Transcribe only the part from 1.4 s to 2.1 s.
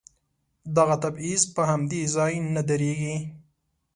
په همدې